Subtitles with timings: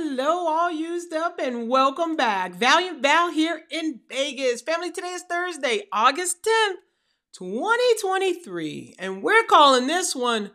[0.00, 2.54] hello, all used up, and welcome back.
[2.54, 4.62] Valiant Val here in Vegas.
[4.62, 6.74] Family, today is Thursday, August 10th,
[7.32, 10.52] 2023, and we're calling this one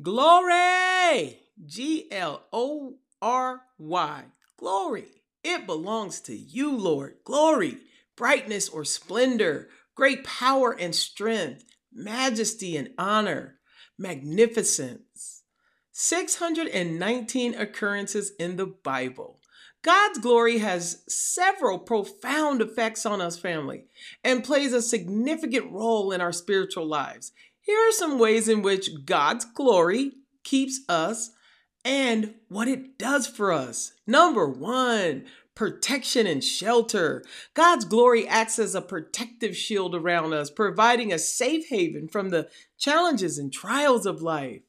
[0.00, 1.38] Glory.
[1.66, 4.24] G L O R Y.
[4.56, 5.22] Glory.
[5.44, 7.16] It belongs to you, Lord.
[7.24, 7.76] Glory,
[8.16, 11.62] brightness or splendor, great power and strength,
[11.92, 13.56] majesty and honor,
[13.98, 15.02] magnificence
[16.00, 19.40] 619 occurrences in the Bible.
[19.82, 23.86] God's glory has several profound effects on us, family,
[24.22, 27.32] and plays a significant role in our spiritual lives.
[27.60, 30.12] Here are some ways in which God's glory
[30.44, 31.32] keeps us
[31.84, 33.94] and what it does for us.
[34.06, 35.24] Number one,
[35.56, 37.24] protection and shelter.
[37.54, 42.48] God's glory acts as a protective shield around us, providing a safe haven from the
[42.78, 44.62] challenges and trials of life.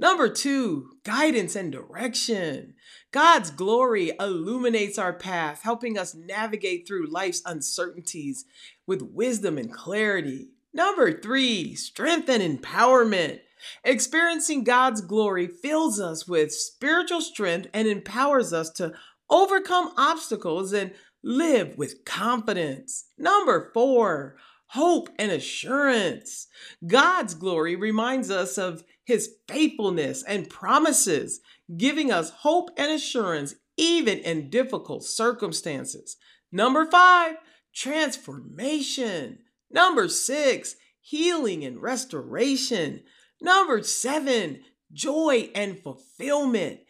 [0.00, 2.72] Number two, guidance and direction.
[3.12, 8.46] God's glory illuminates our path, helping us navigate through life's uncertainties
[8.86, 10.52] with wisdom and clarity.
[10.72, 13.40] Number three, strength and empowerment.
[13.84, 18.94] Experiencing God's glory fills us with spiritual strength and empowers us to
[19.28, 20.92] overcome obstacles and
[21.22, 23.04] live with confidence.
[23.18, 24.36] Number four,
[24.72, 26.46] hope and assurance.
[26.86, 31.40] God's glory reminds us of his faithfulness and promises,
[31.76, 36.16] giving us hope and assurance even in difficult circumstances.
[36.52, 37.36] Number five,
[37.74, 39.38] transformation.
[39.72, 43.02] Number six, healing and restoration.
[43.40, 44.60] Number seven,
[44.92, 46.80] joy and fulfillment.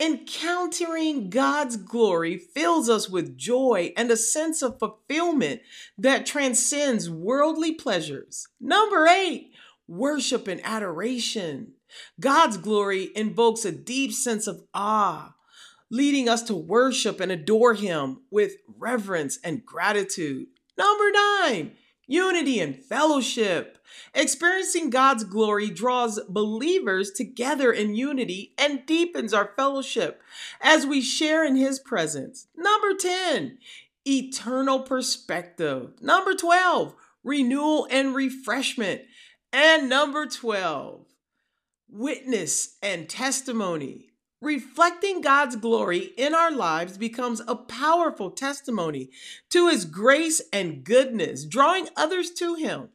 [0.00, 5.60] Encountering God's glory fills us with joy and a sense of fulfillment
[5.98, 8.48] that transcends worldly pleasures.
[8.58, 9.52] Number eight,
[9.86, 11.72] worship and adoration.
[12.18, 15.34] God's glory invokes a deep sense of awe,
[15.90, 20.46] leading us to worship and adore Him with reverence and gratitude.
[20.78, 21.72] Number nine,
[22.10, 23.78] unity and fellowship.
[24.14, 30.20] Experiencing God's glory draws believers together in unity and deepens our fellowship
[30.60, 32.48] as we share in His presence.
[32.56, 33.58] Number 10,
[34.04, 35.92] eternal perspective.
[36.00, 39.02] Number 12, renewal and refreshment.
[39.52, 41.06] And number 12,
[41.88, 44.09] witness and testimony.
[44.40, 49.10] Reflecting God's glory in our lives becomes a powerful testimony
[49.50, 52.88] to His grace and goodness, drawing others to Him.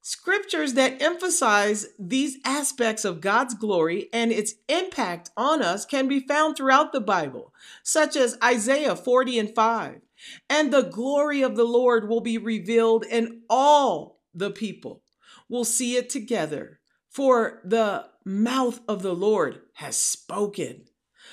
[0.00, 6.20] Scriptures that emphasize these aspects of God's glory and its impact on us can be
[6.20, 7.52] found throughout the Bible,
[7.82, 10.00] such as Isaiah 40 and 5.
[10.48, 15.02] And the glory of the Lord will be revealed, and all the people
[15.48, 16.78] will see it together,
[17.10, 20.82] for the mouth of the Lord has spoken.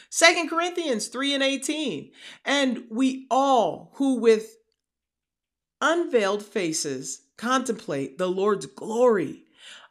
[0.09, 2.11] Second Corinthians 3 and 18.
[2.45, 4.55] And we all who with
[5.81, 9.43] unveiled faces contemplate the Lord's glory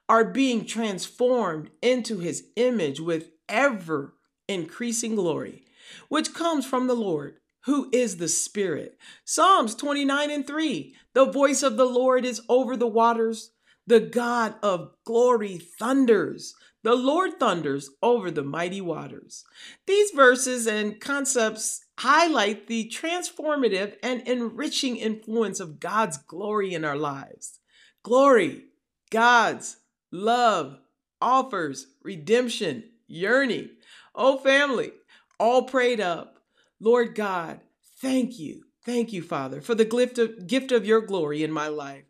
[0.09, 4.15] are being transformed into his image with ever
[4.49, 5.65] increasing glory,
[6.09, 8.97] which comes from the Lord, who is the Spirit.
[9.25, 13.51] Psalms 29 and 3 The voice of the Lord is over the waters.
[13.87, 16.55] The God of glory thunders.
[16.83, 19.45] The Lord thunders over the mighty waters.
[19.87, 26.97] These verses and concepts highlight the transformative and enriching influence of God's glory in our
[26.97, 27.61] lives.
[28.03, 28.65] Glory,
[29.11, 29.77] God's
[30.11, 30.79] love,
[31.21, 33.71] offers redemption, yearning.
[34.15, 34.93] Oh, family,
[35.39, 36.39] all prayed up.
[36.81, 37.61] Lord God,
[38.01, 38.65] thank you.
[38.85, 42.03] Thank you, Father, for the gift of, gift of your glory in my life.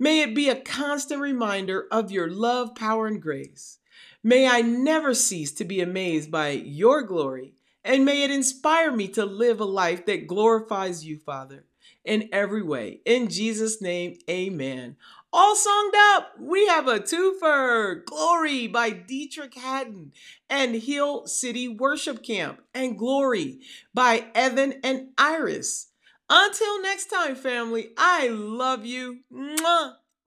[0.00, 3.78] May it be a constant reminder of your love, power, and grace.
[4.24, 9.06] May I never cease to be amazed by your glory, and may it inspire me
[9.08, 11.66] to live a life that glorifies you, Father,
[12.04, 13.00] in every way.
[13.06, 14.96] In Jesus' name, amen.
[15.32, 20.12] All songed up, we have a twofer Glory by Deitrick Haddon
[20.50, 23.60] and Hill City Worship Camp, and Glory
[23.94, 25.92] by Evan and Iris.
[26.28, 29.20] Until next time, family, I love you.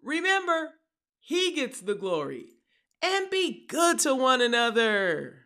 [0.01, 0.75] Remember,
[1.19, 2.53] He gets the glory
[3.01, 5.40] and be good to one another.